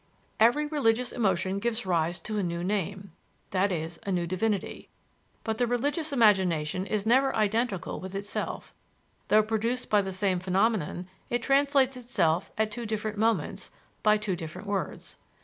[0.39, 3.11] "Every religious emotion gives rise to a new name
[3.53, 4.89] i.e., a new divinity.
[5.43, 8.73] But the religious imagination is never identical with itself;
[9.27, 13.69] though produced by the same phenomenon, it translates itself, at two different moments,
[14.01, 15.17] by two different words."